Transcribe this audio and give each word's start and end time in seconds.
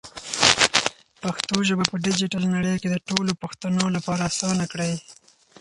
پښتو 1.21 1.55
ژبه 1.67 1.83
په 1.91 1.95
ډیجیټل 2.05 2.43
نړۍ 2.55 2.75
کې 2.81 2.87
د 2.91 2.95
ټولو 3.07 3.31
پښتنو 3.43 3.83
لپاره 3.95 4.23
اسانه 4.31 4.65
کړئ. 4.71 4.93